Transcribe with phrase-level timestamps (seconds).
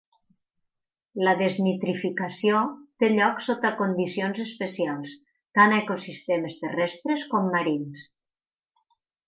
[1.27, 2.61] La desnitrificació
[3.03, 5.13] té lloc sota condicions especials
[5.59, 8.05] tant a ecosistemes terrestres com marins.